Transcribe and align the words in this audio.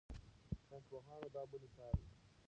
ساینسپوهان 0.67 1.21
دا 1.33 1.41
بڼې 1.49 1.69
څاري. 1.75 2.03